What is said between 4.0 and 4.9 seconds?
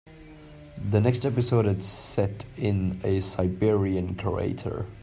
crater.